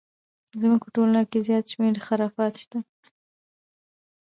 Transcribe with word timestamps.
زموږ 0.61 0.79
په 0.85 0.89
ټولنه 0.95 1.21
کې 1.31 1.39
زیات 1.47 1.65
شمیر 1.71 1.95
خرافات 2.07 2.53
شته! 2.63 2.79